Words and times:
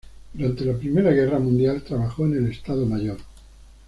Durante 0.33 0.65
la 0.65 0.73
Primera 0.75 1.11
guerra 1.11 1.37
mundial 1.37 1.83
trabajó 1.83 2.25
en 2.25 2.33
el 2.37 2.47
Estado 2.49 2.87
mayor. 2.87 3.19